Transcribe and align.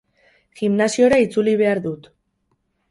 Gimnasiora 0.61 1.21
itzuli 1.27 1.55
behar 1.63 1.85
dut. 1.89 2.13